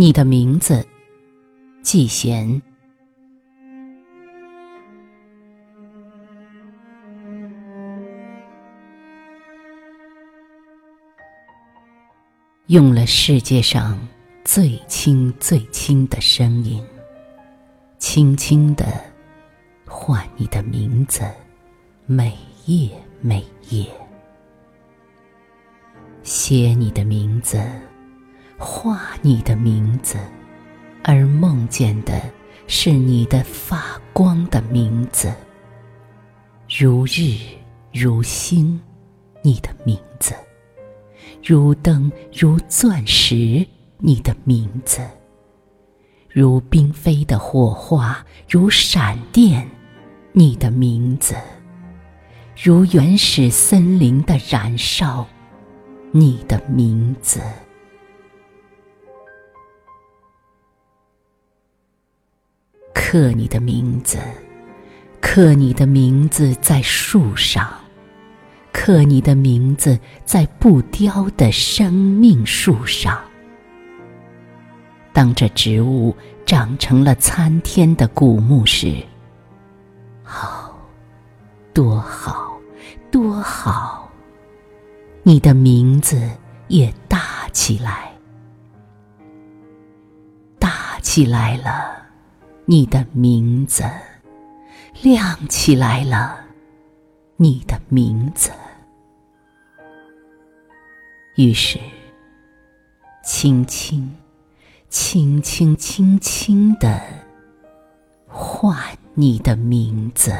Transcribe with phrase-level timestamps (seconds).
[0.00, 0.82] 你的名字，
[1.82, 2.62] 季贤。
[12.68, 14.00] 用了世界上
[14.42, 16.82] 最轻最轻的声音，
[17.98, 18.86] 轻轻的
[19.84, 21.30] 唤你的名字，
[22.06, 22.88] 每夜
[23.20, 23.84] 每夜，
[26.22, 27.62] 写你的名字，
[28.60, 30.18] 画你的名字，
[31.02, 32.20] 而梦见的
[32.66, 35.32] 是你的发光的名字，
[36.68, 37.38] 如日
[37.90, 38.78] 如星，
[39.42, 40.34] 你的名字。
[41.42, 45.00] 如灯如钻石，你的名字；
[46.28, 49.66] 如冰飞的火花，如闪电，
[50.32, 51.34] 你的名字；
[52.62, 55.26] 如原始森林的燃烧，
[56.12, 57.40] 你的名字。
[63.12, 64.18] 刻你的名字，
[65.20, 67.68] 刻你的名字在树上。
[68.70, 73.20] 刻你的名字在不凋的生命树上。
[75.12, 79.02] 当这植物长成了参天的古木时，
[80.22, 80.72] 好，
[81.74, 82.56] 多好，
[83.10, 84.08] 多好！
[85.24, 86.30] 你的名字
[86.68, 88.12] 也大起来，
[90.60, 91.99] 大起来了，
[92.70, 93.82] 你的名字
[95.02, 96.38] 亮起来了。
[97.34, 98.52] 你的名字，
[101.34, 101.80] 于是，
[103.24, 104.14] 轻轻、
[104.88, 107.02] 轻轻、轻轻的
[108.28, 108.78] 唤
[109.14, 110.32] 你的名字。